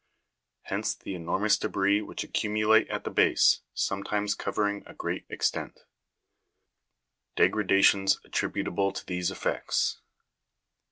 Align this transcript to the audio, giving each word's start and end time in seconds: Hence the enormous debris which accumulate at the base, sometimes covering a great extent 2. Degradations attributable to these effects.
Hence 0.63 0.95
the 0.95 1.13
enormous 1.13 1.59
debris 1.59 2.01
which 2.01 2.23
accumulate 2.23 2.89
at 2.89 3.03
the 3.03 3.11
base, 3.11 3.61
sometimes 3.75 4.33
covering 4.33 4.81
a 4.87 4.95
great 4.95 5.25
extent 5.29 5.75
2. 7.35 7.43
Degradations 7.43 8.19
attributable 8.25 8.91
to 8.93 9.05
these 9.05 9.29
effects. 9.29 10.01